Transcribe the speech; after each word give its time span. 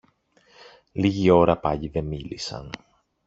Λίγη 0.91 1.29
ώρα 1.29 1.57
πάλι 1.57 1.87
δε 1.87 2.01
μίλησαν. 2.01 2.71